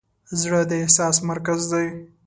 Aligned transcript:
زړه 0.41 0.61
د 0.69 0.71
احساس 0.83 1.15
مرکز 1.31 1.59
دی. 1.71 1.87